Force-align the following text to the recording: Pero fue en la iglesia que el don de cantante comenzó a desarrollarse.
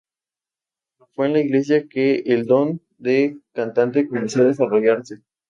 Pero 0.97 1.09
fue 1.13 1.27
en 1.27 1.33
la 1.33 1.41
iglesia 1.41 1.87
que 1.87 2.23
el 2.25 2.47
don 2.47 2.81
de 2.97 3.37
cantante 3.53 4.07
comenzó 4.07 4.41
a 4.41 4.45
desarrollarse. 4.45 5.19